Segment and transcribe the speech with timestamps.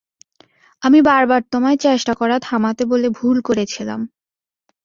[0.81, 3.99] আমি বারবার তোমায় চেষ্টা করা থামাতে বলে ভুল করেছিলাম।